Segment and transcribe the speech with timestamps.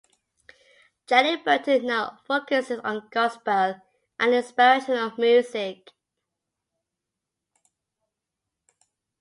[1.05, 3.75] Jenny Burton now focuses on gospel
[4.19, 5.91] and inspirational music.